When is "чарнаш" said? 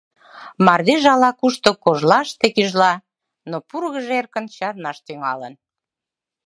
4.55-4.97